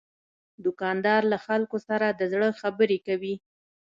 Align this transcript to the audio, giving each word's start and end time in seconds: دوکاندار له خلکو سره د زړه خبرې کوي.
دوکاندار 0.63 1.21
له 1.31 1.37
خلکو 1.45 1.77
سره 1.87 2.05
د 2.09 2.21
زړه 2.33 2.47
خبرې 2.61 2.97
کوي. 3.07 3.35